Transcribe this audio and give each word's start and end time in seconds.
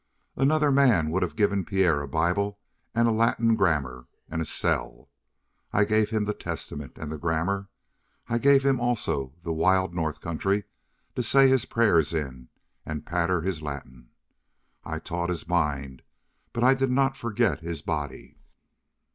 "Another 0.35 0.71
man 0.71 1.11
would 1.11 1.21
have 1.21 1.35
given 1.35 1.63
Pierre 1.63 2.01
a 2.01 2.07
Bible 2.07 2.57
and 2.95 3.07
a 3.07 3.11
Latin 3.11 3.55
grammar 3.55 4.07
and 4.29 4.41
a 4.41 4.45
cell. 4.45 5.11
I 5.71 5.85
gave 5.85 6.09
him 6.09 6.23
the 6.25 6.33
testament 6.33 6.97
and 6.97 7.11
the 7.11 7.19
grammar; 7.19 7.69
I 8.27 8.39
gave 8.39 8.65
him 8.65 8.79
also 8.79 9.35
the 9.43 9.53
wild 9.53 9.93
north 9.93 10.19
country 10.19 10.63
to 11.15 11.21
say 11.21 11.47
his 11.47 11.65
prayers 11.65 12.15
in 12.15 12.49
and 12.83 13.05
patter 13.05 13.41
his 13.41 13.61
Latin. 13.61 14.09
I 14.83 14.97
taught 14.97 15.29
his 15.29 15.47
mind, 15.47 16.01
but 16.51 16.63
I 16.63 16.73
did 16.73 16.89
not 16.89 17.15
forget 17.15 17.59
his 17.59 17.83
body. 17.83 18.39